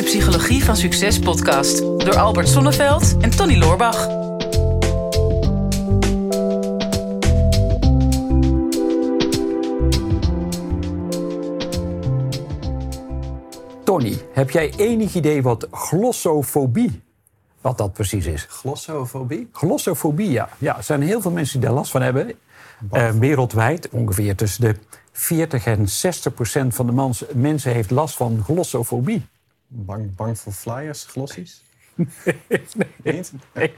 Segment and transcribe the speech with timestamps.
[0.00, 4.06] de Psychologie van Succes podcast door Albert Sonneveld en Tony Loorbach.
[13.84, 17.02] Tony, heb jij enig idee wat glossofobie,
[17.60, 18.46] wat dat precies is?
[18.48, 19.48] Glossofobie?
[19.52, 20.48] Glossofobie, ja.
[20.58, 20.76] ja.
[20.76, 22.32] Er zijn heel veel mensen die daar last van hebben.
[22.90, 24.76] Eh, wereldwijd, ongeveer tussen de
[25.12, 29.26] 40 en 60 procent van de mans, mensen heeft last van glossofobie.
[29.72, 31.64] Bang, bang voor flyers, glossies?
[32.24, 33.32] nee, Niet?
[33.54, 33.72] nee,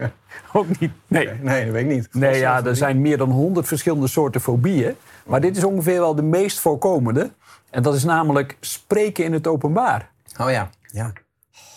[0.52, 0.90] ook niet.
[1.06, 1.28] Nee.
[1.40, 2.08] Nee, dat weet ik niet.
[2.14, 4.94] Nee, ja, er zijn meer dan 100 verschillende soorten fobieën.
[5.26, 7.32] Maar dit is ongeveer wel de meest voorkomende.
[7.70, 10.10] En dat is namelijk spreken in het openbaar.
[10.40, 11.12] Oh ja, ja.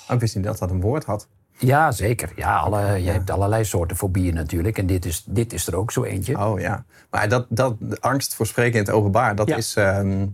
[0.10, 1.28] Oh, ik wist niet dat dat een woord had.
[1.58, 2.32] Ja, zeker.
[2.36, 4.78] Ja, alle, je hebt allerlei soorten fobieën natuurlijk.
[4.78, 6.40] En dit is, dit is er ook zo eentje.
[6.46, 6.86] Oh ja.
[7.10, 9.56] Maar dat, dat, de angst voor spreken in het openbaar, dat Ja.
[9.56, 9.76] is...
[9.76, 10.28] ehm,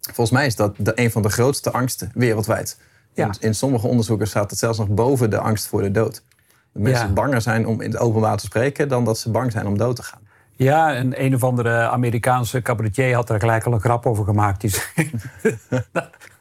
[0.00, 2.78] volgens mij is dat de, een van de grootste angsten wereldwijd.
[3.14, 3.26] Ja.
[3.26, 6.22] In, in sommige onderzoeken staat het zelfs nog boven de angst voor de dood.
[6.72, 7.12] Dat mensen Ja.
[7.12, 8.88] banger zijn om in het openbaar te spreken...
[8.88, 10.20] dan dat ze bang zijn om dood te gaan.
[10.56, 14.60] Ja, en een of andere Amerikaanse cabaretier had er gelijk al een grap over gemaakt.
[14.60, 15.10] Die zei,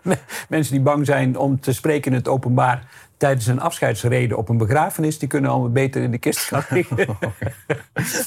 [0.50, 2.88] Mensen die bang zijn om te spreken in het openbaar
[3.20, 6.98] tijdens een afscheidsreden op een begrafenis, die kunnen allemaal beter in de kist gaan liggen.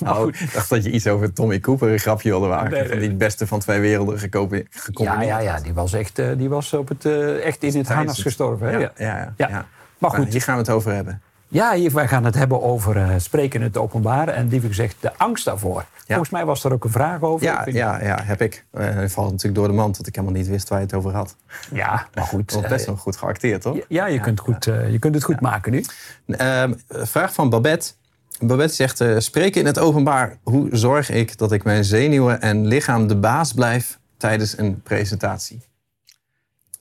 [0.06, 2.70] Oh, ik dacht dat je iets over Tommy Cooper een grapje wilde maken.
[2.70, 4.48] Nee, nee, Van die het beste van twee werelden geco-
[4.92, 7.88] Ja, ja, ja, die was echt, eh, die was op het, eh, echt in het
[7.88, 8.66] harnas gestorven.
[8.66, 8.72] Hè?
[8.72, 9.48] Ja, ja, ja, Ja.
[9.48, 9.66] ja.
[9.98, 11.22] Maar goed, hier gaan we het over hebben.
[11.52, 14.96] Ja, hier, wij gaan het hebben over eh, spreken in het openbaar en liever gezegd
[15.00, 15.84] de angst daarvoor.
[16.06, 17.46] Volgens mij was er ook een vraag over.
[17.46, 18.64] Ja, ja, ja, heb ik.
[18.76, 21.12] Het valt natuurlijk door de mand dat ik helemaal niet wist waar je het over
[21.12, 21.36] had.
[21.72, 22.50] ja, maar goed.
[22.52, 23.78] Dat was best eh, wel goed geacteerd, toch?
[23.88, 25.84] ja, je, kunt goed, je kunt het goed maken nu.
[26.26, 27.92] Ehm, vraag van Babette.
[28.40, 30.38] Babette zegt, spreken in het openbaar.
[30.42, 35.62] Hoe zorg ik dat ik mijn zenuwen en lichaam de baas blijf tijdens een presentatie?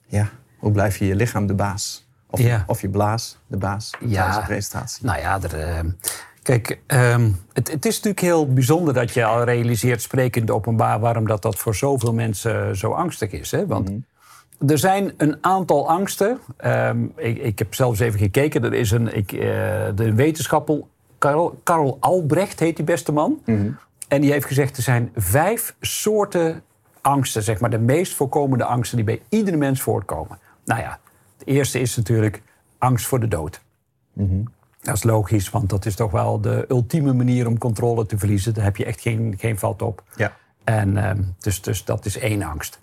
[0.06, 0.28] Ja,
[0.58, 2.06] hoe blijf je je lichaam de baas?
[2.32, 2.64] Of, Ja.
[2.66, 4.36] of je blaas de baas Ja.
[4.38, 5.06] een presentatie?
[5.06, 5.78] Nou ja, er, eh,
[6.42, 10.56] kijk, ehm, het, het is natuurlijk heel bijzonder dat je al realiseert spreken in het
[10.56, 13.50] openbaar, waarom dat, dat voor zoveel mensen zo angstig is.
[13.50, 13.66] Hè?
[13.66, 13.90] Want
[14.66, 16.38] er zijn een aantal angsten.
[16.56, 18.64] Ehm, ik, ik heb zelfs even gekeken.
[18.64, 19.40] Er is een, ik, eh,
[19.94, 20.80] de wetenschapper
[21.18, 23.38] Karl, Karl Albrecht heet die beste man.
[24.08, 26.62] En die heeft gezegd er zijn vijf soorten
[27.00, 30.38] angsten, zeg maar de meest voorkomende angsten die bij iedere mens voorkomen.
[30.64, 30.98] Nou ja,
[31.44, 32.42] het eerste is natuurlijk
[32.78, 33.60] angst voor de dood.
[34.82, 38.54] Dat is logisch, want dat is toch wel de ultieme manier om controle te verliezen.
[38.54, 40.02] Daar heb je echt geen, geen vat op.
[40.16, 40.32] Ja.
[40.64, 42.80] En, ehm, dus, dus dat is één angst.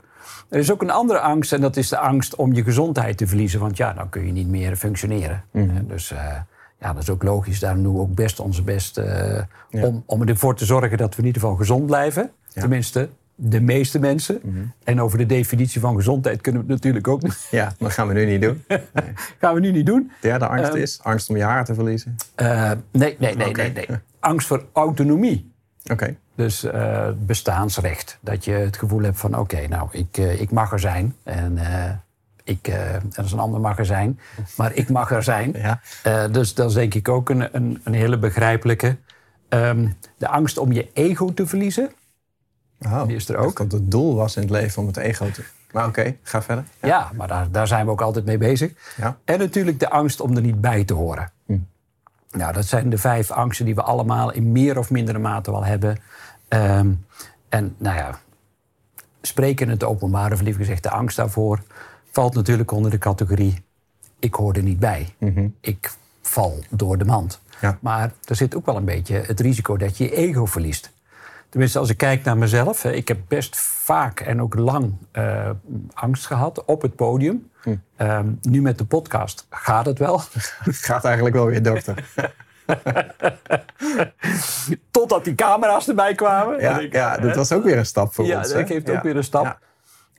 [0.50, 3.28] Er is ook een andere angst en dat is de angst om je gezondheid te
[3.28, 3.60] verliezen.
[3.60, 5.44] Want ja, dan kun je niet meer functioneren.
[5.52, 6.36] En Dus eh,
[6.80, 7.60] ja, dat is ook logisch.
[7.60, 11.22] Daarom doen we ook best onze best eh, om, om ervoor te zorgen dat we
[11.22, 12.32] in ieder geval gezond blijven.
[12.54, 13.10] Tenminste,
[13.42, 14.42] de meeste mensen.
[14.84, 17.48] En over de definitie van gezondheid kunnen we het natuurlijk ook niet.
[17.52, 18.64] Ja, dat gaan we nu niet doen.
[19.42, 20.12] gaan we nu niet doen.
[20.22, 22.16] Derde angst Ehm, is angst om je haar te verliezen.
[22.36, 23.88] Eh, nee, nee, nee, nee, nee.
[24.20, 25.52] Angst voor autonomie.
[25.92, 26.16] Oké.
[26.36, 28.18] Dus eh, bestaansrecht.
[28.22, 31.16] Dat je het gevoel hebt van oké, nou, ik, eh, ik mag er zijn.
[31.24, 31.92] En eh,
[32.44, 34.20] ik, eh, dat is een ander mag er zijn.
[34.58, 35.54] Maar ik mag er zijn.
[35.62, 35.80] Ja.
[36.04, 38.98] Eh, dus dat is denk ik ook een, een, een hele begrijpelijke.
[39.50, 41.92] Ehm, de angst om je ego te verliezen.
[42.86, 43.58] Oh, Die is er ook.
[43.58, 45.44] Dat het doel was in het leven om het ego te...
[45.72, 46.64] Maar oké, ga verder.
[46.82, 48.74] Ja, maar daar, daar zijn we ook altijd mee bezig.
[48.98, 49.18] Ja.
[49.26, 51.32] En natuurlijk de angst om er niet bij te horen.
[52.32, 55.66] Nou, dat zijn de vijf angsten die we allemaal in meer of mindere mate wel
[55.66, 55.98] hebben.
[56.48, 56.92] Ehm,
[57.50, 58.20] en nou ja,
[59.22, 61.64] spreken in het openbaar, of liever gezegd de angst daarvoor,
[62.12, 63.64] valt natuurlijk onder de categorie:
[64.20, 65.16] ik hoor er niet bij.
[65.62, 65.92] Ik
[66.22, 67.42] val door de mand.
[67.62, 67.78] Ja.
[67.82, 70.92] Maar er zit ook wel een beetje het risico dat je je ego verliest.
[71.50, 75.50] Tenminste, als ik kijk naar mezelf, ik heb best vaak en ook lang eh,
[75.94, 77.50] angst gehad op het podium.
[77.96, 80.22] Ehm, nu met de podcast gaat het wel.
[80.90, 82.06] Gaat eigenlijk wel weer, dokter.
[84.92, 86.60] Totdat die camera's erbij kwamen.
[86.60, 88.48] Ja, ik- ja, dat was ook weer een stap voor ja, ons.
[88.48, 88.66] dat hè?
[88.66, 88.98] geeft Ja.
[88.98, 89.44] ook weer een stap.
[89.44, 89.58] Ja.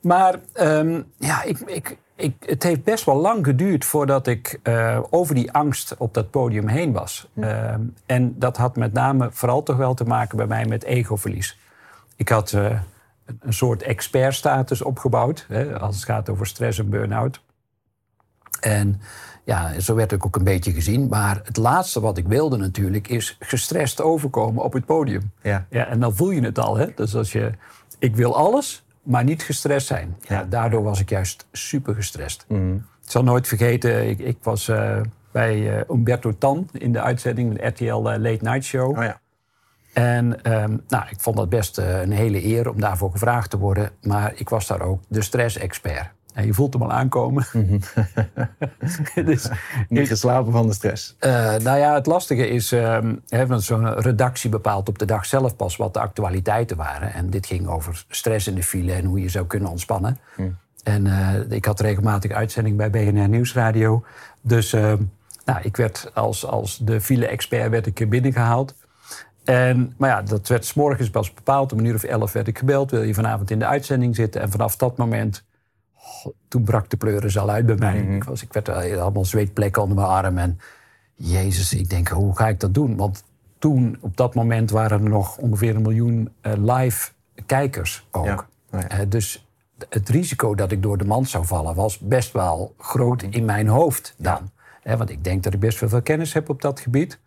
[0.02, 5.00] Maar ehm, ja, ik, ik, ik, het heeft best wel lang geduurd voordat ik eh,
[5.10, 7.28] over die angst op dat podium heen was.
[7.40, 11.58] Ehm, en dat had met name vooral toch wel te maken bij mij met egoverlies.
[12.16, 12.64] Ik had eh,
[13.24, 17.40] een- een soort expertstatus opgebouwd hè, als het gaat over stress en burn-out.
[18.60, 19.00] En
[19.44, 21.08] ja, zo werd ik ook een beetje gezien.
[21.08, 25.32] Maar het laatste wat ik wilde natuurlijk is gestrest overkomen op het podium.
[25.42, 25.66] Ja.
[25.70, 26.76] Ja, en dan voel je het al.
[26.76, 26.86] Hè?
[26.94, 27.50] Dus als je,
[27.98, 30.16] ik wil alles, maar niet gestrest zijn.
[30.20, 32.44] Ja, daardoor was ik juist super gestrest.
[32.48, 32.74] Mhm.
[32.74, 35.00] Ik zal nooit vergeten, ik, ik was eh,
[35.32, 38.98] bij eh, Umberto Tan in de uitzending, de RTL eh, Late Night Show.
[38.98, 39.20] Oh ja.
[39.92, 43.90] En ehm, nou, ik vond dat best een hele eer om daarvoor gevraagd te worden.
[44.02, 46.10] Maar ik was daar ook de stress-expert.
[46.34, 47.46] En je voelt hem al aankomen.
[49.24, 49.48] dus,
[49.88, 51.16] Niet geslapen van de stress.
[51.20, 52.98] Uh, nou ja, het lastige is, uh,
[53.56, 57.12] zo'n redactie bepaalt op de dag zelf pas wat de actualiteiten waren.
[57.12, 60.18] En dit ging over stress in de file en hoe je zou kunnen ontspannen.
[60.34, 60.42] Hm.
[60.82, 64.04] En uh, ik had regelmatig uitzending bij BNR Nieuwsradio.
[64.40, 64.72] Dus
[65.44, 68.74] nou, ik werd als, als de file-expert werd ik binnengehaald.
[69.44, 71.72] En, maar ja, dat werd s morgens pas bepaald.
[71.72, 72.90] Om een uur of elf werd ik gebeld.
[72.90, 74.40] Wil je vanavond in de uitzending zitten?
[74.40, 75.44] En vanaf dat moment,
[76.48, 78.02] toen brak de pleuris al uit bij mij.
[78.02, 78.14] Mhm.
[78.14, 80.38] ik, was, ik werd allemaal zweetplekken onder mijn arm.
[80.38, 80.58] En
[81.14, 82.96] jezus, ik denk, hoe ga ik dat doen?
[82.96, 83.24] Want
[83.58, 87.10] toen, op dat moment, waren er nog ongeveer een miljoen uh, live
[87.46, 88.24] kijkers ook.
[88.24, 88.46] Ja.
[88.72, 89.00] Oh ja.
[89.00, 89.46] Uh, dus
[89.88, 93.68] het risico dat ik door de mand zou vallen was best wel groot in mijn
[93.68, 94.50] hoofd dan.
[94.84, 94.96] Ja.
[94.96, 97.18] want ik denk dat ik best wel veel kennis heb op dat gebied.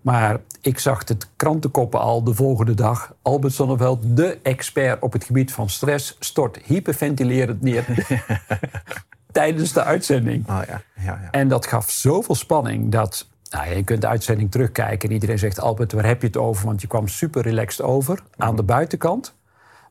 [0.00, 3.14] Maar ik zag het krantenkoppen al de volgende dag.
[3.22, 7.84] Albert Sonneveld, de expert op het gebied van stress, stort hyperventilerend neer
[9.32, 10.48] tijdens de uitzending.
[10.48, 10.82] Oh, ja.
[10.94, 11.28] Ja, ja.
[11.30, 13.28] En dat gaf zoveel spanning dat.
[13.50, 16.66] Nou, je kunt de uitzending terugkijken en iedereen zegt: Albert, waar heb je het over?
[16.66, 19.36] Want je kwam super relaxed over aan de buitenkant.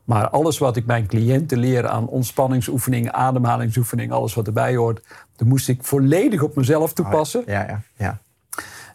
[0.04, 5.06] Maar alles wat ik mijn cliënten leer aan ontspanningsoefeningen, ademhalingsoefeningen, alles wat erbij hoort,
[5.36, 7.40] dat moest ik volledig op mezelf toepassen.
[7.40, 8.18] Oh, ja, ja, ja.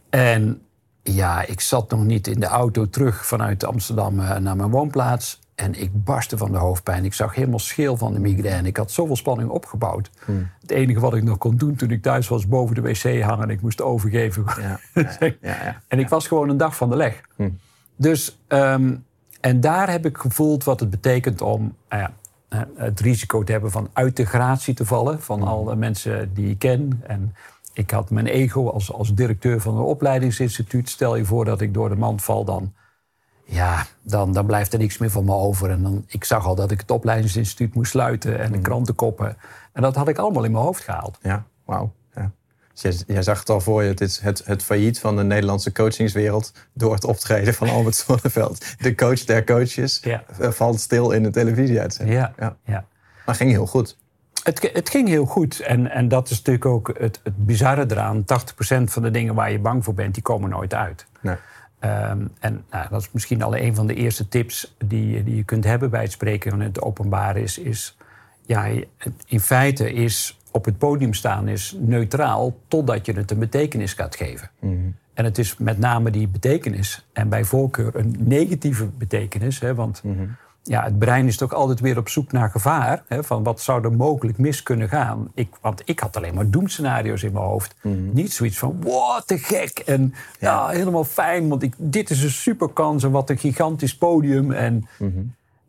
[0.10, 0.62] En
[1.03, 5.41] ja, ik zat nog niet in de auto terug vanuit Amsterdam eh, naar mijn woonplaats.
[5.55, 7.05] En ik barstte van de hoofdpijn.
[7.05, 8.67] Ik zag helemaal scheel van de migraine.
[8.67, 10.09] Ik had zoveel spanning opgebouwd.
[10.25, 10.50] Hmm.
[10.61, 13.44] Het enige wat ik nog kon doen toen ik thuis was, boven de wc hangen.
[13.44, 14.45] En ik moest overgeven.
[14.61, 14.79] Ja,
[15.21, 17.21] ja, ja, en ik was gewoon een dag van de leg.
[17.35, 17.59] Hmm.
[17.95, 19.05] Dus, um,
[19.39, 22.05] en daar heb ik gevoeld wat het betekent om uh,
[22.75, 25.21] het risico te hebben van uit de gratie te vallen.
[25.21, 25.47] Van hmm.
[25.47, 27.01] alle mensen die ik ken.
[27.07, 27.35] En
[27.73, 30.89] ik had mijn ego als, als directeur van een opleidingsinstituut.
[30.89, 32.73] Stel je voor dat ik door de mand val, dan,
[33.45, 35.69] ja, dan, dan blijft er niks meer van me over.
[35.69, 38.65] En dan, ik zag al dat ik het opleidingsinstituut moest sluiten en de mhm.
[38.65, 39.37] krantenkoppen.
[39.73, 41.17] En dat had ik allemaal in mijn hoofd gehaald.
[41.21, 41.93] Ja, wauw.
[42.15, 42.31] Ja.
[42.73, 45.71] Dus jij, zag het al voor je, het is het, het failliet van de Nederlandse
[45.71, 48.65] coachingswereld door het optreden van Albert Zonneveld.
[48.77, 50.23] De coach der coaches ja.
[50.39, 52.17] Eh, valt stil in de televisieuitzending.
[52.17, 52.57] Ja, ja.
[52.65, 52.85] ja.
[53.25, 53.97] Maar ging heel goed.
[54.43, 55.59] Het, het, ging heel goed.
[55.59, 58.21] En, en dat is natuurlijk ook het, het bizarre eraan.
[58.21, 58.23] 80%
[58.83, 61.05] van de dingen waar je bang voor bent, die komen nooit uit.
[61.21, 61.35] Nee.
[61.79, 65.43] Um, en nou, dat is misschien al een van de eerste tips die, die je
[65.43, 67.37] kunt hebben bij het spreken van het openbaar.
[67.37, 67.97] Is, is
[68.45, 68.65] ja,
[69.27, 74.15] in feite is op het podium staan is neutraal totdat je het een betekenis gaat
[74.15, 74.49] geven.
[74.59, 79.59] Mm En het is met name die betekenis en bij voorkeur een negatieve betekenis.
[79.59, 83.04] Hè, want mm ja, het brein is toch altijd weer op zoek naar gevaar.
[83.07, 85.31] Hè, van wat zou er mogelijk mis kunnen gaan.
[85.33, 87.75] Ik, want ik had alleen maar doemscenario's in mijn hoofd.
[87.81, 88.13] Mhm.
[88.13, 89.80] Niet zoiets van, wow, te gek.
[89.80, 93.04] En ja, helemaal fijn, want ik, dit is een superkans.
[93.04, 94.51] En wat een gigantisch podium.
[94.51, 95.21] En, mhm.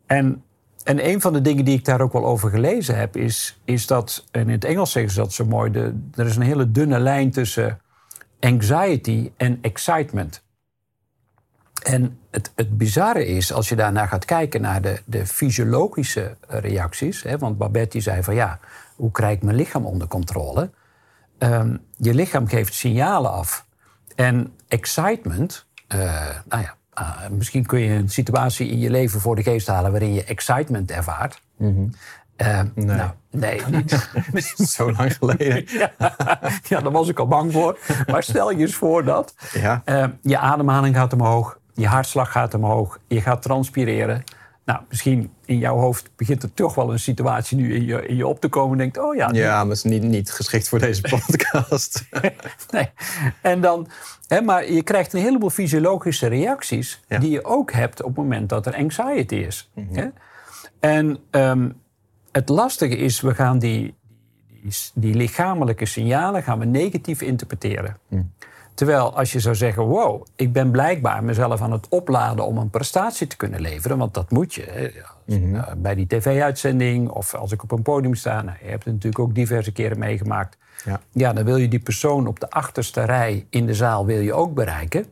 [0.05, 0.43] en,
[0.83, 3.17] en een van de dingen die ik daar ook wel over gelezen heb...
[3.17, 5.71] is, is dat, en in het Engels zeggen ze dat zo mooi...
[5.71, 7.79] De, er is een hele dunne lijn tussen
[8.39, 10.43] anxiety en excitement.
[11.85, 17.23] En het, het bizarre is, als je daarna gaat kijken naar de, de fysiologische reacties.
[17.23, 18.59] Hè, want Babette zei van ja,
[18.95, 20.69] hoe krijg ik mijn lichaam onder controle?
[21.39, 23.65] Um, je lichaam geeft signalen af.
[24.15, 25.65] En excitement,
[25.95, 29.67] uh, nou ja, uh, misschien kun je een situatie in je leven voor de geest
[29.67, 31.41] halen waarin je excitement ervaart.
[31.57, 31.91] Mm -hmm.
[32.47, 32.95] uh, nee.
[32.95, 34.09] Nou, nee, niet.
[34.55, 35.65] Zo lang geleden.
[35.79, 35.91] ja,
[36.63, 37.79] ja, daar was ik al bang voor.
[38.07, 39.81] Maar stel je eens voor dat ja.
[40.21, 44.23] je ademhaling gaat omhoog, je hartslag gaat omhoog, je gaat transpireren.
[44.65, 48.15] Nou, misschien in jouw hoofd begint er toch wel een situatie nu in je, in
[48.15, 48.71] je op te komen.
[48.71, 49.29] En denkt, oh ja.
[49.31, 52.05] Ja, maar het is niet, niet geschikt voor deze podcast.
[52.71, 52.89] nee.
[53.41, 53.87] En dan,
[54.27, 58.49] hè, maar je krijgt een heleboel fysiologische reacties die je ook hebt op het moment
[58.49, 59.71] dat er anxiety is.
[59.73, 60.07] Mm hè?
[60.79, 61.81] En um,
[62.31, 63.95] het lastige is, we gaan die,
[64.61, 67.97] die, die, lichamelijke signalen gaan we negatief interpreteren.
[68.07, 68.31] Mm.
[68.75, 72.69] Terwijl als je zou zeggen, wow, ik ben blijkbaar mezelf aan het opladen om een
[72.69, 74.91] prestatie te kunnen leveren, want dat moet je.
[75.25, 75.55] Mhm.
[75.55, 78.93] Eh, bij die tv-uitzending of als ik op een podium sta, nou, je hebt het
[78.93, 80.57] natuurlijk ook diverse keren meegemaakt.
[80.85, 80.99] Ja.
[81.11, 84.33] ja, dan wil je die persoon op de achterste rij in de zaal wil je
[84.33, 85.05] ook bereiken.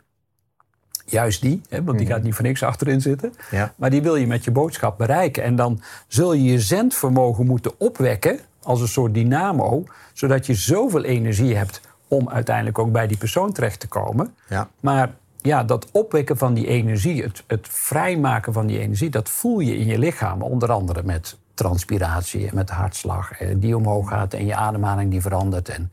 [1.05, 2.15] Juist die, hè, want die mhm.
[2.15, 3.33] gaat niet voor niks achterin zitten.
[3.51, 3.73] Ja.
[3.75, 5.43] Maar die wil je met je boodschap bereiken.
[5.43, 11.03] En dan zul je je zendvermogen moeten opwekken als een soort dynamo, zodat je zoveel
[11.03, 14.35] energie hebt om uiteindelijk ook bij die persoon terecht te komen.
[14.49, 14.69] Ja.
[14.79, 19.59] Maar ja, dat opwekken van die energie, het, het vrijmaken van die energie, dat voel
[19.59, 20.41] je in je lichaam.
[20.41, 25.21] Onder andere met transpiratie en met hartslag eh, die omhoog gaat en je ademhaling die
[25.21, 25.69] verandert.
[25.69, 25.91] En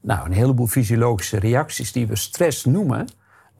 [0.00, 3.08] nou, een heleboel fysiologische reacties die we stress noemen.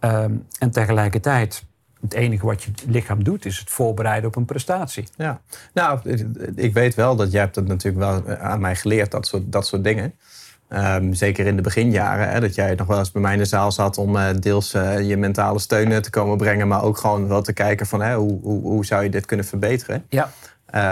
[0.00, 1.64] Um, en tegelijkertijd
[2.00, 5.08] het enige wat je lichaam doet, is het voorbereiden op een prestatie.
[5.16, 5.40] Ja,
[5.72, 6.10] nou,
[6.54, 9.66] ik weet wel dat jij hebt het natuurlijk wel aan mij geleerd, dat soort, dat
[9.66, 10.14] soort dingen.
[10.72, 13.44] Um, zeker in de beginjaren, hè, dat jij nog wel eens bij mij in de
[13.44, 17.28] zaal zat om uh, deels uh, je mentale steun te komen brengen, maar ook gewoon
[17.28, 20.04] wel te kijken van hè, hoe, hoe, hoe zou je dit kunnen verbeteren.
[20.08, 20.30] Ja.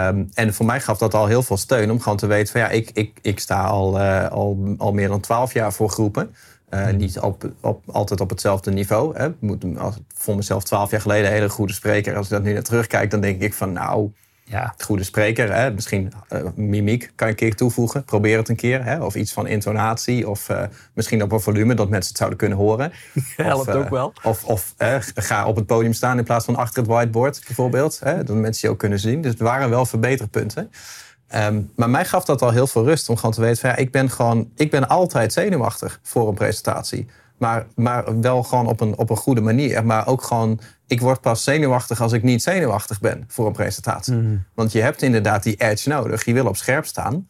[0.09, 2.61] Um, en voor mij gaf dat al heel veel steun om gewoon te weten van
[2.61, 6.35] ja, ik, ik, ik sta al, uh, al, al meer dan twaalf jaar voor groepen.
[6.69, 9.17] Uh, niet op, op, altijd op hetzelfde niveau.
[9.17, 9.29] Hè.
[9.39, 12.15] Moet, als, voor mezelf twaalf jaar geleden een hele goede spreker.
[12.15, 14.09] Als ik dat nu naar terugkijk, dan denk ik van nou,
[14.49, 14.73] ja.
[14.77, 15.53] goede spreker.
[15.53, 15.71] Hè.
[15.71, 18.03] Misschien uh, mimiek kan je een keer toevoegen.
[18.03, 18.83] Probeer het een keer.
[18.83, 19.03] Hè.
[19.03, 20.29] Of iets van intonatie.
[20.29, 20.63] Of uh,
[20.93, 22.91] misschien op een volume dat mensen het zouden kunnen horen.
[23.35, 24.13] Helpt of, ook wel.
[24.23, 24.73] Of, of
[25.15, 27.99] ga op het podium staan in plaats van achter het whiteboard bijvoorbeeld.
[28.03, 28.23] Hè.
[28.23, 29.21] Dat mensen je ook kunnen zien.
[29.21, 30.71] Dus er waren wel verbeterpunten.
[31.35, 33.75] Um, maar mij gaf dat al heel veel rust om gewoon te weten van ja,
[33.75, 37.07] ik ben gewoon, ik ben altijd zenuwachtig voor een presentatie.
[37.37, 39.85] Maar, maar wel gewoon op een, op een goede manier.
[39.85, 44.13] Maar ook gewoon, ik word pas zenuwachtig als ik niet zenuwachtig ben voor een presentatie.
[44.13, 44.43] Mm.
[44.53, 46.25] Want je hebt inderdaad die edge nodig.
[46.25, 47.27] Je wil op scherp staan.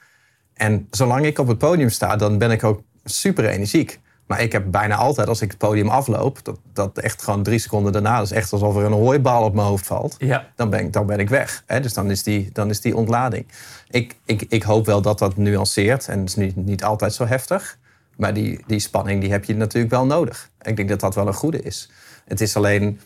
[0.54, 4.00] En zolang ik op het podium sta, dan ben ik ook super energiek.
[4.26, 7.60] Maar ik heb bijna altijd, als ik het podium afloop, dat, dat echt gewoon drie
[7.60, 10.52] seconden daarna, dat is echt alsof er een hooibal op mijn hoofd valt, ja.
[10.56, 11.64] dan, ben ik, dan ben ik weg.
[11.66, 11.80] Hè?
[11.80, 13.46] Dus dan is, die, dan is die ontlading.
[13.90, 17.26] Ik, ik, ik hoop wel dat dat nuanceert en het is niet, niet altijd zo
[17.26, 17.78] heftig.
[18.16, 20.50] Maar die, die spanning die heb je natuurlijk wel nodig.
[20.62, 21.90] Ik denk dat dat wel een goede is.
[22.26, 23.00] Het is alleen,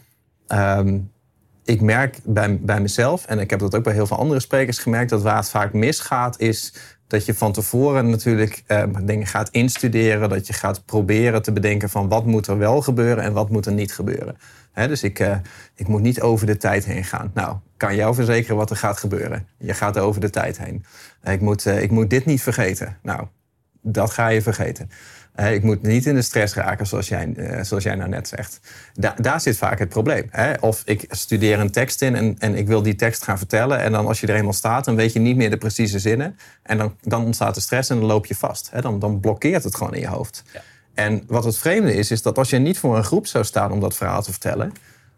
[0.47, 1.11] um,
[1.63, 4.77] ik merk bij, bij mezelf, en ik heb dat ook bij heel veel andere sprekers
[4.77, 6.73] gemerkt, dat waar het vaak misgaat is
[7.07, 10.29] dat je van tevoren natuurlijk eh, dingen gaat instuderen.
[10.29, 13.65] Dat je gaat proberen te bedenken van wat moet er wel gebeuren en wat moet
[13.65, 14.37] er niet gebeuren.
[14.73, 15.35] Dus ik, uh,
[15.75, 17.31] ik moet niet over de tijd heen gaan.
[17.33, 19.47] Nou, kan jou verzekeren wat er gaat gebeuren.
[19.57, 20.85] Je gaat over de tijd heen.
[21.23, 22.97] Ik moet, uh, ik moet dit niet vergeten.
[23.01, 23.27] Nou,
[23.83, 24.89] dat ga je vergeten.
[25.39, 28.27] Uh, ik moet niet in de stress raken, zoals jij, uh, zoals jij nou net
[28.27, 28.59] zegt.
[28.93, 30.27] Da daar zit vaak het probleem.
[30.29, 30.53] Hè?
[30.59, 33.79] Of ik studeer een tekst in en, en ik wil die tekst gaan vertellen.
[33.79, 36.37] En dan als je er eenmaal staat, dan weet je niet meer de precieze zinnen.
[36.63, 38.69] En dan, dan ontstaat de stress en dan loop je vast.
[38.71, 38.81] Hè?
[38.81, 40.43] Dan, dan blokkeert het gewoon in je hoofd.
[40.53, 40.61] Ja.
[40.93, 43.71] En wat het vreemde is, is dat als je niet voor een groep zou staan
[43.71, 44.73] om dat verhaal te vertellen.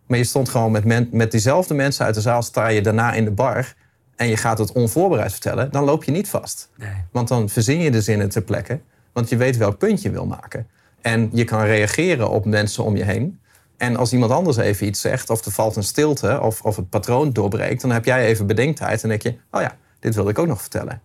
[0.07, 3.23] Maar je stond gewoon met, met diezelfde mensen uit de zaal, sta je daarna in
[3.23, 3.73] de bar.
[4.15, 6.69] En je gaat het onvoorbereid vertellen, dan loop je niet vast.
[6.75, 6.89] Nee.
[7.11, 8.79] Want dan verzin je de zinnen ter plekke.
[9.13, 10.67] Want je weet welk punt je wil maken.
[11.01, 13.39] En je kan reageren op mensen om je heen.
[13.77, 16.89] En als iemand anders even iets zegt, of er valt een stilte, of, of het
[16.89, 20.39] patroon doorbreekt, dan heb jij even bedenktijd en denk je: oh ja, dit wilde ik
[20.39, 21.01] ook nog vertellen.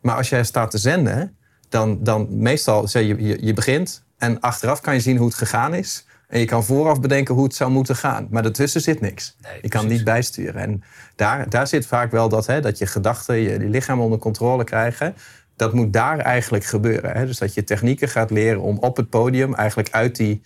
[0.00, 1.36] Maar als jij staat te zenden,
[1.68, 5.36] dan, dan meestal zeg je, je, je begint en achteraf kan je zien hoe het
[5.36, 6.06] gegaan is.
[6.34, 8.26] En je kan vooraf bedenken hoe het zou moeten gaan.
[8.30, 9.36] Maar daartussen zit niks.
[9.40, 10.60] Nee, je kan niet bijsturen.
[10.60, 10.82] En
[11.16, 14.64] daar, daar zit vaak wel dat, hè, dat je gedachten, je, je lichaam onder controle
[14.64, 15.14] krijgen
[15.56, 17.16] dat moet daar eigenlijk gebeuren.
[17.16, 17.26] Hè?
[17.26, 20.42] Dus dat je technieken gaat leren om op het podium eigenlijk uit die,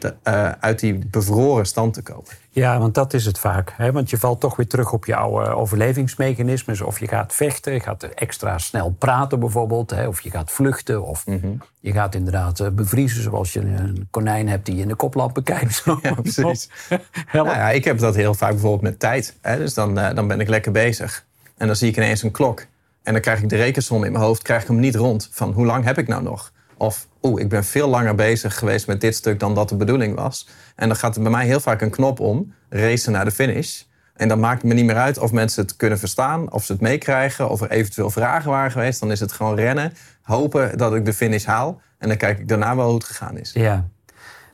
[0.00, 2.24] de, uh, uit die bevroren stand te komen.
[2.50, 3.72] Ja, want dat is het vaak.
[3.76, 3.92] Hè?
[3.92, 6.80] Want je valt toch weer terug op jouw uh, overlevingsmechanismes.
[6.80, 9.90] Of je gaat vechten, je gaat extra snel praten bijvoorbeeld.
[9.90, 10.06] Hè?
[10.06, 11.02] Of je gaat vluchten.
[11.02, 11.62] Of mm -hmm.
[11.80, 15.74] je gaat inderdaad uh, bevriezen zoals je een konijn hebt die in de koplampen kijkt.
[15.74, 15.98] Zo.
[16.02, 16.68] Ja, precies.
[17.32, 19.36] nou ja, ik heb dat heel vaak bijvoorbeeld met tijd.
[19.40, 19.56] Hè?
[19.56, 21.24] Dus dan, dan ben ik lekker bezig.
[21.56, 22.66] En dan zie ik ineens een klok.
[23.02, 25.28] En dan krijg ik de rekensom in mijn hoofd, krijg ik hem niet rond.
[25.32, 26.52] Van hoe lang heb ik nou nog?
[26.80, 30.14] Of, oeh, ik ben veel langer bezig geweest met dit stuk dan dat de bedoeling
[30.14, 30.48] was.
[30.76, 33.82] En dan gaat er bij mij heel vaak een knop om, racen naar de finish.
[34.14, 36.72] En dan maakt het me niet meer uit of mensen het kunnen verstaan, of ze
[36.72, 39.00] het meekrijgen, of er eventueel vragen waren geweest.
[39.00, 41.80] Dan is het gewoon rennen, hopen dat ik de finish haal.
[41.98, 43.52] En dan kijk ik daarna wel hoe het gegaan is.
[43.52, 43.88] Ja.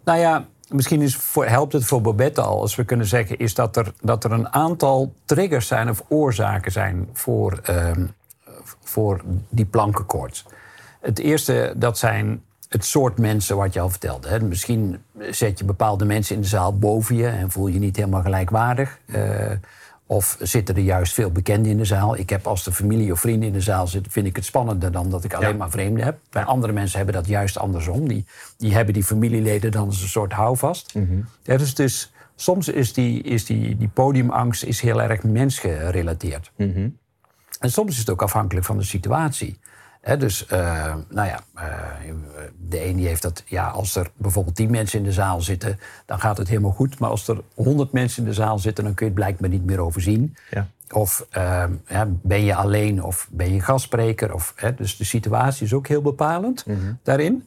[0.05, 3.55] Nou ja, misschien is voor, helpt het voor Bobette al, als we kunnen zeggen, is
[3.55, 7.61] dat er, dat er een aantal triggers zijn of oorzaken zijn voor.
[7.71, 8.15] Um,
[8.83, 10.45] voor die plankenkoorts.
[11.07, 14.29] Het eerste, dat zijn het soort mensen wat je al vertelde.
[14.29, 14.41] Hè.
[14.41, 18.23] Misschien zet je bepaalde mensen in de zaal boven je en voel je niet helemaal
[18.23, 18.99] gelijkwaardig.
[19.07, 19.51] Uh,
[20.07, 22.17] of zitten er juist veel bekenden in de zaal?
[22.17, 24.93] Ik heb als de familie of vrienden in de zaal zitten, vind ik het spannender
[24.93, 25.57] dan dat ik alleen ja.
[25.57, 26.19] maar vreemden heb.
[26.31, 28.09] Bij andere mensen hebben dat juist andersom.
[28.09, 28.25] Die,
[28.57, 30.95] die hebben die familieleden dan als een soort houvast.
[30.95, 31.27] Mm -hmm.
[31.43, 36.51] ja, dus, dus soms is die, is die, die podiumangst is heel erg mensgerelateerd.
[36.57, 36.99] Mm -hmm.
[37.61, 39.59] En soms is het ook afhankelijk van de situatie.
[40.07, 42.13] He, dus, uh, nou ja, uh,
[42.69, 45.79] de een die heeft dat, ja, als er bijvoorbeeld tien mensen in de zaal zitten,
[46.05, 46.99] dan gaat het helemaal goed.
[46.99, 49.65] Maar als er honderd mensen in de zaal zitten, dan kun je het blijkbaar niet
[49.65, 50.37] meer overzien.
[50.51, 50.67] Ja.
[50.91, 54.35] Of uh, ja, ben je alleen of ben je gastspreker?
[54.35, 56.99] Of, he, dus de situatie is ook heel bepalend mm -hmm.
[57.03, 57.47] daarin.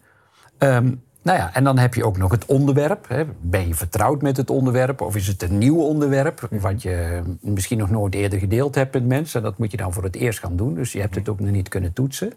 [0.57, 3.07] Um, nou ja, en dan heb je ook nog het onderwerp.
[3.07, 3.23] Hè.
[3.41, 5.01] Ben je vertrouwd met het onderwerp?
[5.01, 9.05] Of is het een nieuw onderwerp wat je misschien nog nooit eerder gedeeld hebt met
[9.05, 9.41] mensen?
[9.41, 10.73] Dat moet je dan voor het eerst gaan doen.
[10.73, 12.33] Dus je hebt het ook nog niet kunnen toetsen.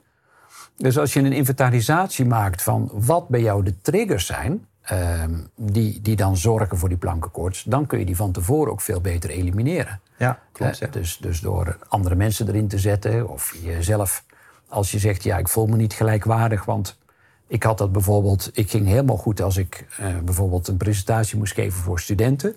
[0.77, 6.01] Dus als je een inventarisatie maakt van wat bij jou de triggers zijn, ehm, die,
[6.01, 9.31] die dan zorgen voor die plankenkoorts, dan kun je die van tevoren ook veel beter
[9.31, 10.01] elimineren.
[10.17, 10.79] Ja, klopt.
[10.79, 10.87] Ja.
[10.87, 14.25] dus, dus door andere mensen erin te zetten of jezelf,
[14.69, 16.99] als je zegt, ja, ik voel me niet gelijkwaardig, want
[17.47, 21.55] ik had dat bijvoorbeeld, ik ging helemaal goed als ik eh, bijvoorbeeld een presentatie moest
[21.55, 22.57] geven voor studenten.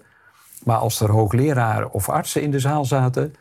[0.63, 3.35] Maar als er hoogleraren of artsen in de zaal zaten,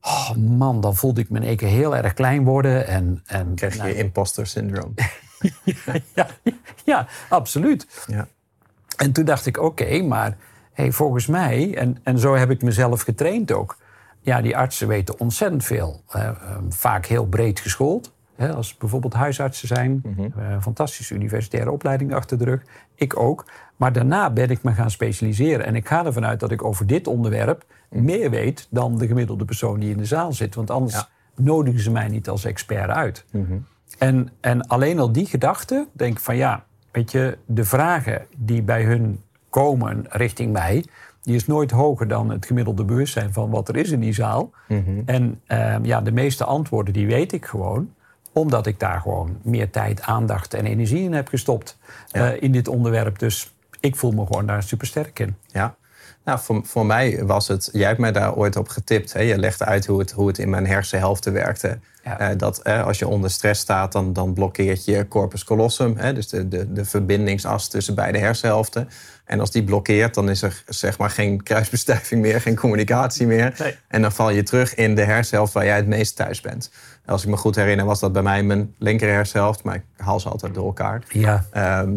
[0.00, 2.86] oh man, dan voelde ik me in één keer heel erg klein worden.
[2.86, 4.94] En, en, Krijg je nou, imposter syndroom.
[6.14, 6.26] ja,
[6.84, 7.86] ja, absoluut.
[8.06, 8.28] ja.
[8.96, 10.36] En toen dacht ik, oké, maar
[10.72, 13.76] hey, volgens mij, en, en zo heb ik mezelf getraind ook.
[14.20, 16.02] Ja, die artsen weten ontzettend veel.
[16.08, 18.12] hè, eh, vaak heel breed geschoold.
[18.38, 20.00] Als bijvoorbeeld huisartsen zijn.
[20.36, 22.62] eh, fantastische universitaire opleiding achter de rug.
[22.94, 23.44] Ik ook.
[23.76, 25.66] Maar daarna ben ik me gaan specialiseren.
[25.66, 29.44] En ik ga ervan uit dat ik over dit onderwerp meer weet dan de gemiddelde
[29.44, 30.54] persoon die in de zaal zit.
[30.54, 31.08] Want anders Ja.
[31.36, 33.24] nodigen ze mij niet als expert uit.
[33.98, 38.62] En, en alleen al die gedachte, denk ik van ja, weet je, de vragen die
[38.62, 40.84] bij hun komen richting mij,
[41.22, 44.50] die is nooit hoger dan het gemiddelde bewustzijn van wat er is in die zaal.
[45.06, 47.94] En ehm, ja, de meeste antwoorden die weet ik gewoon,
[48.38, 52.32] omdat ik daar gewoon meer tijd, aandacht en energie in heb gestopt Ja.
[52.32, 53.18] eh, in dit onderwerp.
[53.18, 55.36] Dus ik voel me gewoon daar super sterk in.
[55.46, 55.74] Ja.
[56.24, 57.68] Nou, voor, voor mij was het...
[57.72, 59.12] Jij hebt mij daar ooit op getipt.
[59.12, 59.20] Hè?
[59.20, 61.78] Je legde uit hoe het, hoe het in mijn hersenhelften werkte.
[62.04, 62.18] Ja.
[62.18, 65.96] Eh, dat als je onder stress staat, dan, dan blokkeert je corpus callosum.
[65.96, 66.12] Hè?
[66.12, 68.88] Dus de, de, de verbindingsas tussen beide hersenhelften.
[69.28, 73.54] En als die blokkeert, dan is er zeg maar geen kruisbestuiving meer, geen communicatie meer.
[73.58, 73.76] Nee.
[73.88, 76.70] En dan val je terug in de hersenhelft waar jij het meest thuis bent.
[77.06, 79.62] Als ik me goed herinner, was dat bij mij mijn linker hersenhelft.
[79.62, 81.02] Maar ik haal ze altijd door elkaar.
[81.08, 81.90] Ja, Ehm,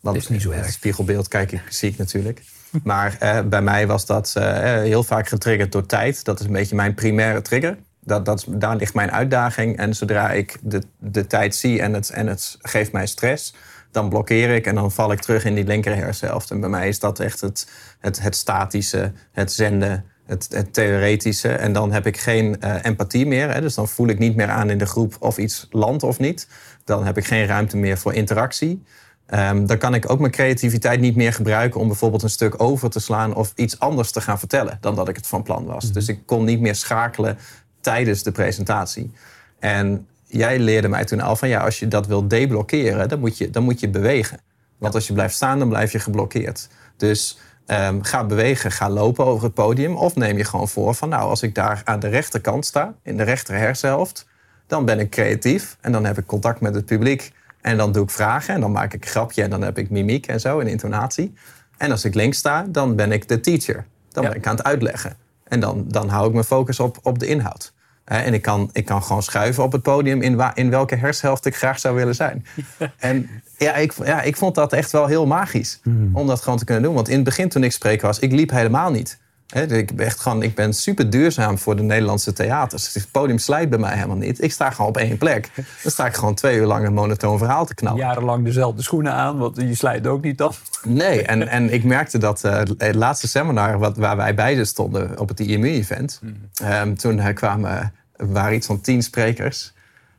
[0.00, 0.64] want Is niet zo erg.
[0.64, 2.42] Het spiegelbeeld kijk ik, zie ik natuurlijk.
[2.82, 6.24] Maar eh, bij mij was dat eh, heel vaak getriggerd door tijd.
[6.24, 7.76] Dat is een beetje mijn primaire trigger.
[8.00, 9.76] Dat, dat, daar ligt mijn uitdaging.
[9.76, 13.54] En zodra ik de, de tijd zie en het, en het geeft mij stress...
[14.00, 16.50] dan blokkeer ik en dan val ik terug in die linker hersenhelft.
[16.50, 17.68] En bij mij is dat echt het,
[18.00, 21.48] het, het statische, het zenden, het, het theoretische.
[21.48, 23.52] En dan heb ik geen eh, empathie meer.
[23.52, 23.60] Hè?
[23.60, 26.48] Dus dan voel ik niet meer aan in de groep of iets landt of niet.
[26.84, 28.82] Dan heb ik geen ruimte meer voor interactie.
[29.26, 32.90] Ehm, dan kan ik ook mijn creativiteit niet meer gebruiken om bijvoorbeeld een stuk over
[32.90, 35.92] te slaan of iets anders te gaan vertellen dan dat ik het van plan was.
[35.92, 37.38] Dus ik kon niet meer schakelen
[37.80, 39.12] tijdens de presentatie.
[39.58, 43.38] En jij leerde mij toen al van ja, als je dat wil deblokkeren, dan moet
[43.38, 44.40] je, dan moet je bewegen.
[44.78, 46.68] Want als je blijft staan, dan blijf je geblokkeerd.
[46.96, 49.96] Dus ehm, ga bewegen, ga lopen over het podium.
[49.96, 53.16] Of neem je gewoon voor van nou, als ik daar aan de rechterkant sta, in
[53.16, 54.26] de rechter hersenhelft,
[54.66, 57.32] dan ben ik creatief en dan heb ik contact met het publiek.
[57.60, 59.90] En dan doe ik vragen en dan maak ik een grapje en dan heb ik
[59.90, 61.34] mimiek en zo en intonatie.
[61.76, 63.86] En als ik links sta, dan ben ik de teacher.
[64.10, 64.28] Dan Ja.
[64.28, 65.16] ben ik aan het uitleggen.
[65.44, 67.72] En dan, dan hou ik mijn focus op, op de inhoud.
[68.08, 71.46] En ik kan, ik kan gewoon schuiven op het podium in, wa- in welke hersenhelft
[71.46, 72.46] ik graag zou willen zijn.
[72.98, 75.80] En ja ik, ja, ik vond dat echt wel heel magisch
[76.12, 76.94] om dat gewoon te kunnen doen.
[76.94, 79.18] Want in het begin toen ik spreek was, ik liep helemaal niet.
[79.48, 82.94] Hè, dus ik, ben echt gewoon, ik ben super duurzaam voor de Nederlandse theaters.
[82.94, 84.42] Het podium slijt bij mij helemaal niet.
[84.42, 85.50] Ik sta gewoon op één plek.
[85.82, 87.98] Dan sta ik gewoon twee uur lang een monotoon verhaal te knallen.
[87.98, 90.52] jarenlang dezelfde schoenen aan, want je slijt ook niet dan.
[90.84, 95.18] Nee, en, en ik merkte dat eh, het laatste seminar wat, waar wij beiden stonden
[95.18, 96.20] op het IMU-event,
[96.62, 99.72] ehm, toen eh, kwamen, waren iets van tien sprekers.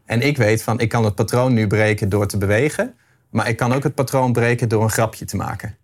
[0.06, 2.94] En ik weet van, ik kan het patroon nu breken door te bewegen,
[3.30, 5.78] maar ik kan ook het patroon breken door een grapje te maken.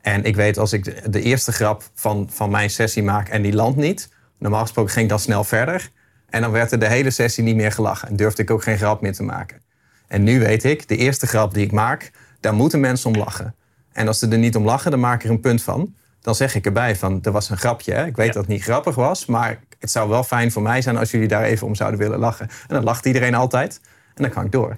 [0.00, 3.52] En ik weet als ik de, eerste grap van, van mijn sessie maak en die
[3.52, 5.90] landt niet, normaal gesproken ging ik dan snel verder.
[6.28, 8.78] En dan werd er de hele sessie niet meer gelachen en durfde ik ook geen
[8.78, 9.60] grap meer te maken.
[10.06, 13.54] En nu weet ik, de eerste grap die ik maak, daar moeten mensen om lachen.
[13.92, 15.94] En als ze er niet om lachen, dan maak ik er een punt van.
[16.20, 17.92] Dan zeg ik erbij van, er was een grapje.
[17.92, 18.06] Hè?
[18.06, 18.32] Ik weet Ja.
[18.32, 21.28] dat het niet grappig was, maar het zou wel fijn voor mij zijn als jullie
[21.28, 22.48] daar even om zouden willen lachen.
[22.48, 23.80] En dan lacht iedereen altijd
[24.14, 24.76] en dan kan ik door.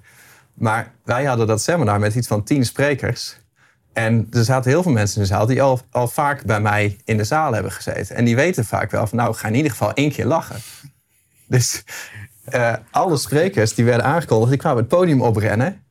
[0.54, 3.40] Maar wij hadden dat seminar met iets van tien sprekers.
[3.92, 6.96] En er zaten heel veel mensen in de zaal die al, al vaak bij mij
[7.04, 8.16] in de zaal hebben gezeten.
[8.16, 10.60] En die weten vaak wel van, nou, ga in ieder geval één keer lachen.
[11.46, 11.84] Dus
[12.44, 15.82] eh, alle sprekers die werden aangekondigd, die kwamen het podium oprennen.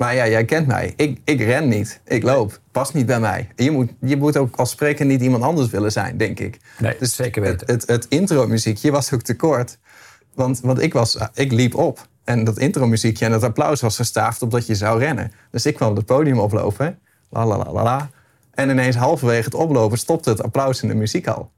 [0.00, 0.92] Maar ja, jij kent mij.
[0.96, 2.00] Ik, ik ren niet.
[2.04, 2.60] Ik loop.
[2.72, 3.48] Past niet bij mij.
[3.56, 6.58] Je moet, je moet ook als spreker niet iemand anders willen zijn, denk ik.
[6.78, 7.58] Nee, zeker weten.
[7.58, 9.78] Het, het, het intro-muziekje was ook te kort.
[10.34, 12.08] Want, want ik, was, ik liep op.
[12.24, 15.32] En dat intro-muziekje en dat applaus was gestaafd op dat je zou rennen.
[15.50, 16.98] Dus ik kwam op het podium oplopen.
[17.30, 18.10] La la la la la.
[18.50, 21.50] En ineens halverwege het oplopen stopte het applaus in de muziek al.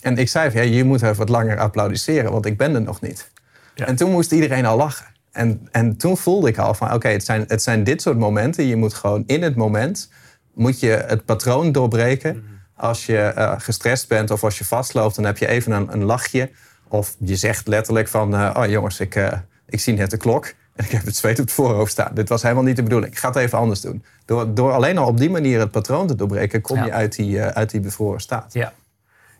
[0.00, 2.82] En ik zei van, ja, je moet even wat langer applaudisseren, want ik ben er
[2.82, 3.30] nog niet.
[3.74, 3.86] Ja.
[3.86, 5.06] En toen moest iedereen al lachen.
[5.34, 8.64] En, en toen voelde ik al van, oké, het, zijn, het zijn dit soort momenten.
[8.64, 10.10] Je moet gewoon in het moment,
[10.54, 12.44] moet je het patroon doorbreken.
[12.76, 16.04] Als je eh, gestrest bent of als je vastloopt, dan heb je even een, een
[16.04, 16.50] lachje.
[16.88, 19.32] Of je zegt letterlijk van, eh, oh jongens, ik, eh,
[19.66, 20.44] ik zie net de klok.
[20.76, 22.14] En ik heb het zweet op het voorhoofd staan.
[22.14, 23.12] Dit was helemaal niet de bedoeling.
[23.12, 24.04] Ik ga het even anders doen.
[24.24, 27.40] Door, door alleen al op die manier het patroon te doorbreken, kom je uit die,
[27.40, 28.52] uit die bevroren staat.
[28.52, 28.72] Ja.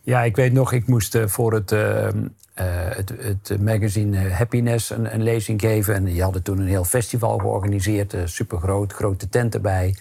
[0.04, 2.14] Ja, ik weet nog, ik moest eh, voor het, eh, eh,
[2.96, 5.94] het, het magazine eh, Happiness een, een lezing geven.
[5.94, 8.10] En die hadden toen een heel festival georganiseerd.
[8.10, 9.96] super supergroot, grote tent erbij.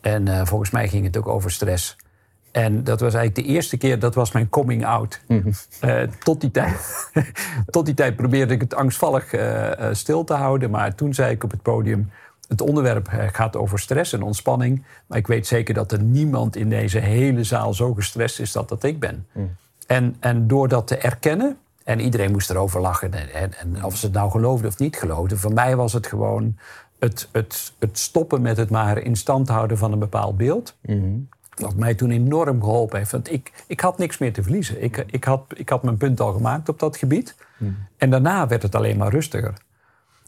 [0.00, 1.96] En volgens mij ging het ook over stress.
[2.52, 5.20] En dat was eigenlijk de eerste keer, dat was mijn coming out.
[5.80, 7.10] Eh, tot, die tijd,
[7.70, 9.34] tot die tijd probeerde ik het angstvallig
[9.92, 10.70] stil te houden.
[10.70, 12.10] Maar toen zei ik op het podium...
[12.48, 14.84] het onderwerp eh, gaat over stress en ontspanning.
[15.06, 18.68] Maar ik weet zeker dat er niemand in deze hele zaal zo gestrest is dat
[18.68, 19.26] dat ik ben.
[19.86, 21.56] En, en door dat te erkennen...
[21.84, 23.14] en iedereen moest erover lachen...
[23.14, 25.38] en, en, en of ze het nou geloofden of niet geloofden...
[25.38, 26.58] voor mij was het gewoon
[26.98, 30.76] het, het, het stoppen met het maar in stand houden van een bepaald beeld...
[31.58, 33.10] Wat mij toen enorm geholpen heeft.
[33.10, 34.82] Want ik, ik had niks meer te verliezen.
[34.82, 37.36] Ik, ik, had, ik had mijn punt al gemaakt op dat gebied.
[37.96, 39.54] En daarna werd het alleen maar rustiger.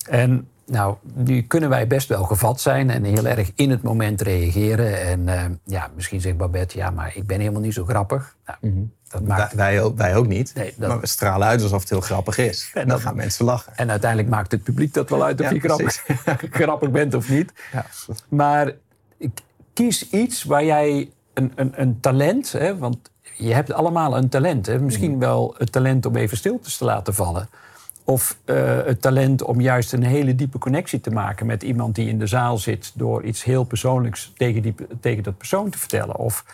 [0.08, 4.20] En nou, nu kunnen wij best wel gevat zijn en heel erg in het moment
[4.20, 5.00] reageren.
[5.06, 8.36] En eh, ja, misschien zegt Babette, ja, maar ik ben helemaal niet zo grappig.
[8.46, 10.52] Nou, dat maakt, Wij, ook, wij ook niet.
[10.54, 12.70] Nee, dat- Maar we stralen uit alsof het heel grappig is.
[12.74, 13.72] En dan dat- gaan mensen lachen.
[13.76, 16.04] En uiteindelijk maakt het publiek dat wel uit of Ja, je grappig,
[16.62, 17.52] grappig bent of niet.
[18.28, 18.72] Maar
[19.18, 19.40] ik-
[19.72, 22.98] kies iets waar jij een, een, een talent, hè, want
[23.36, 24.66] je hebt allemaal een talent.
[24.66, 27.48] Hè, misschien wel het talent om even stil te laten vallen.
[28.04, 32.08] Of eh, het talent om juist een hele diepe connectie te maken met iemand die
[32.08, 32.92] in de zaal zit.
[32.94, 36.16] door iets heel persoonlijks tegen, die, tegen dat persoon te vertellen.
[36.16, 36.44] Of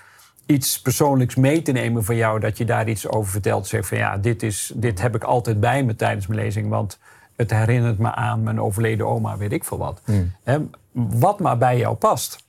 [0.47, 3.67] iets persoonlijks mee te nemen van jou, dat je daar iets over vertelt.
[3.67, 6.69] Zeg van ja, dit, is, dit heb ik altijd bij me tijdens mijn lezing.
[6.69, 6.99] Want
[7.37, 10.03] het herinnert me aan mijn overleden oma, weet ik veel wat.
[10.43, 10.59] Hè,
[10.93, 12.45] wat maar bij jou past.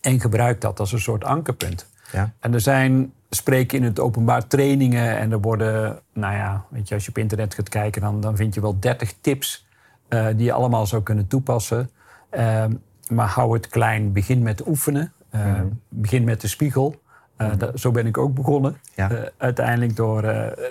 [0.00, 1.86] En gebruik dat als een soort ankerpunt.
[2.12, 2.32] Ja.
[2.40, 5.18] En er zijn spreken in het openbaar trainingen.
[5.18, 8.36] En er worden, nou ja, weet je, als je op internet gaat kijken, dan, dan
[8.36, 9.66] vind je wel 30 tips
[10.08, 11.90] eh, die je allemaal zou kunnen toepassen.
[12.30, 12.72] Ehm,
[13.08, 14.12] maar hou het klein.
[14.12, 15.12] Begin met oefenen.
[15.30, 17.00] Eh, Begin met de spiegel.
[17.36, 18.76] Eh, da- zo ben ik ook begonnen.
[18.94, 19.10] Ja.
[19.36, 20.22] Uiteindelijk door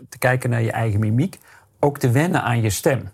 [0.10, 1.40] te kijken naar je eigen mimiek.
[1.80, 3.10] Ook te wennen aan je stem.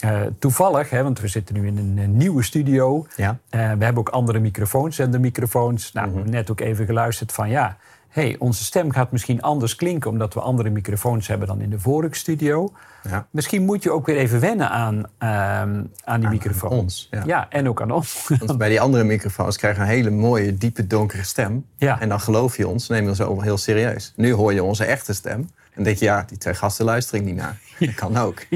[0.00, 3.06] Eh, toevallig, hè, want we zitten nu in een, nieuwe studio.
[3.16, 3.38] Ja.
[3.50, 5.92] We hebben ook andere microfoons, zendermicrofoons.
[5.92, 7.76] Nou, we hebben net ook even geluisterd van ja,
[8.10, 11.80] hey, onze stem gaat misschien anders klinken omdat we andere microfoons hebben dan in de
[11.80, 12.72] vorige studio.
[13.08, 13.26] Ja.
[13.30, 16.70] Misschien moet je ook weer even wennen aan, ehm, aan die microfoon.
[16.70, 17.50] ons, ja.
[17.50, 18.30] en ook aan ons.
[18.38, 21.66] Want bij die andere microfoons krijg je een hele mooie, diepe, donkere stem.
[21.76, 22.00] Ja.
[22.00, 24.12] En dan geloof je ons, neem je ons allemaal heel serieus.
[24.16, 25.48] Nu hoor je onze echte stem.
[25.74, 27.58] En denk je, ja, die twee gasten luisteren niet naar.
[27.78, 28.46] Dat kan ook.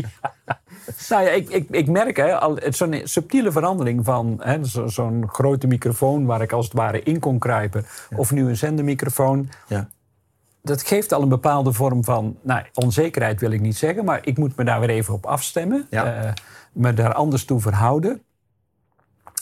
[1.09, 2.39] Nou ja, ik, ik, ik merk
[2.75, 7.19] zo'n subtiele verandering van hè, zo- zo'n grote microfoon waar ik als het ware in
[7.21, 7.85] kon kruipen,
[8.17, 9.49] of nu een zendermicrofoon.
[9.69, 9.89] Ja.
[10.63, 14.39] Dat geeft al een bepaalde vorm van, nou, onzekerheid wil ik niet zeggen, maar ik
[14.39, 16.23] moet me daar weer even op afstemmen, Ja.
[16.23, 16.31] eh,
[16.73, 18.23] me daar anders toe verhouden.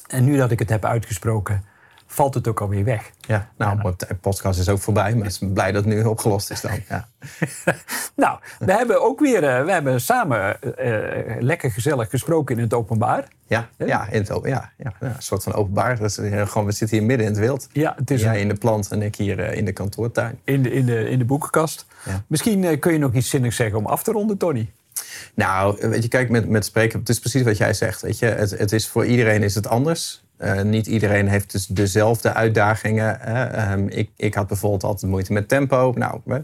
[0.08, 1.64] En nu dat ik het heb uitgesproken,
[2.12, 3.10] valt het ook alweer weg.
[3.20, 5.14] Ja, nou, de podcast is ook voorbij.
[5.14, 6.70] Maar ik ben blij dat het nu opgelost is dan.
[6.88, 7.08] Ja.
[8.16, 12.62] Nou, we hebben ook weer, eh, we hebben samen eh, eh, lekker gezellig gesproken in
[12.62, 13.28] het openbaar.
[13.46, 15.98] Ja, ja, in het, ja, ja, een soort van openbaar.
[15.98, 17.68] Dat is, gewoon, we zitten hier midden in het wild.
[17.72, 20.38] Ja, het is Jij een- in de plant en ik hier in de kantoortuin.
[20.44, 21.86] in de, in de, in de boekenkast.
[22.04, 22.22] Ja.
[22.26, 24.72] Misschien kun je nog iets zinnigs zeggen om af te ronden, Tony.
[25.34, 28.02] Nou, weet je, kijk, met, met spreken, het is precies wat jij zegt.
[28.02, 30.24] Weet je, het, het is voor iedereen is het anders.
[30.42, 33.20] Eh, niet iedereen heeft dus dezelfde uitdagingen.
[33.20, 35.92] Ehm, ik, ik had bijvoorbeeld altijd moeite met tempo.
[35.96, 36.40] Nou, eh,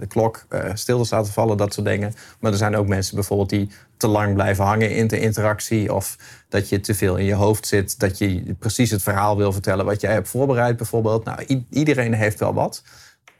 [0.00, 2.12] de klok eh, stil te laten vallen, dat soort dingen.
[2.40, 5.94] Maar er zijn ook mensen bijvoorbeeld die te lang blijven hangen in de interactie.
[5.94, 6.16] Of
[6.48, 7.98] dat je te veel in je hoofd zit.
[7.98, 11.24] Dat je precies het verhaal wil vertellen wat jij hebt voorbereid bijvoorbeeld.
[11.24, 12.82] Nou, iedereen heeft wel wat.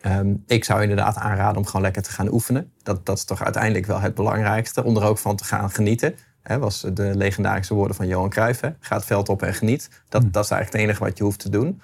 [0.01, 2.73] Ehm, ik zou inderdaad aanraden om gewoon lekker te gaan oefenen.
[2.83, 4.85] Dat, dat is toch uiteindelijk wel het belangrijkste.
[4.85, 6.15] Om er ook van te gaan genieten.
[6.43, 8.61] Hè, was de legendarische woorden van Johan Cruijff.
[8.61, 8.71] Hè?
[8.81, 9.89] Ga het veld op en geniet.
[10.09, 11.83] Dat, dat is eigenlijk het enige wat je hoeft te doen.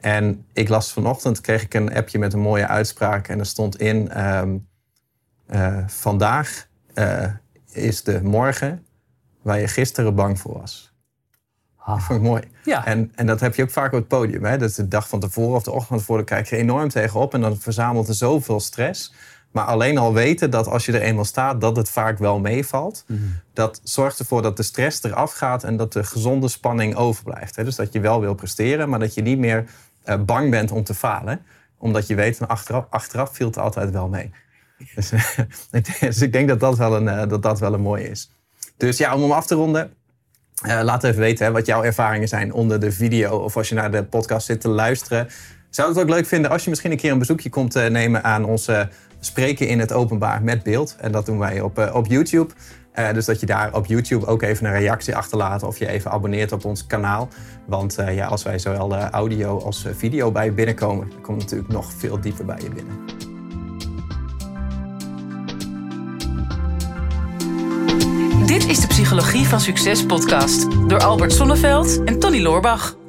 [0.00, 3.28] En ik las vanochtend, kreeg ik een appje met een mooie uitspraak.
[3.28, 4.10] En er stond in...
[4.10, 4.56] ehm,
[5.46, 7.30] eh, vandaag eh,
[7.70, 8.86] is de morgen
[9.42, 10.92] waar je gisteren bang voor was.
[11.86, 12.42] Dat vond ik mooi.
[12.64, 12.86] Ja.
[12.86, 14.44] En, en dat heb je ook vaak op het podium.
[14.44, 14.58] Hè?
[14.58, 16.24] Dat is de dag van tevoren of de ochtend van tevoren.
[16.24, 17.34] Kijk je enorm tegenop.
[17.34, 19.14] En dan verzamelt er zoveel stress.
[19.54, 23.04] Maar alleen al weten dat als je er eenmaal staat, dat het vaak wel meevalt.
[23.52, 27.54] Dat zorgt ervoor dat de stress eraf gaat en dat de gezonde spanning overblijft.
[27.54, 29.64] Dus dat je wel wil presteren, maar dat je niet meer
[30.02, 31.40] eh, bang bent om te falen.
[31.78, 34.30] Omdat je weet, van achteraf, achteraf viel het altijd wel mee.
[34.94, 35.12] Dus,
[36.00, 38.30] dus ik denk dat dat wel een, eh, dat dat wel een mooie is.
[38.76, 39.92] Dus ja, om hem af te ronden.
[40.62, 43.74] Eh, laat even weten hè, wat jouw ervaringen zijn onder de video of als je
[43.74, 45.28] naar de podcast zit te luisteren.
[45.74, 48.24] Zou het ook leuk vinden als je misschien een keer een bezoekje komt eh, nemen
[48.24, 48.88] aan onze
[49.24, 50.96] Spreken in het Openbaar met beeld.
[51.00, 52.52] En dat doen wij op, eh, op YouTube.
[52.98, 56.10] Uh, dus dat je daar op YouTube ook even een reactie achterlaat of je even
[56.10, 57.28] abonneert op ons kanaal.
[57.66, 61.72] Want uh, ja, als wij zowel audio als video bij je binnenkomen, dan komt natuurlijk
[61.72, 63.22] nog veel dieper bij je binnen.
[68.46, 73.03] Dit is de Psychologie van Succes podcast door Albert Sonneveld en Tony Loorbach.